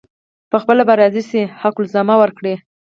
[0.51, 2.53] پخپله به راضي شي حق الزحمه ورکړي.